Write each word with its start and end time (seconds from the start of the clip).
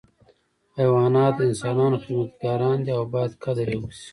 حیوانات 0.77 1.33
د 1.35 1.39
انسانانو 1.49 2.01
خدمتګاران 2.03 2.77
دي 2.85 2.91
او 2.97 3.03
باید 3.13 3.31
قدر 3.43 3.65
یې 3.73 3.77
وشي. 3.81 4.09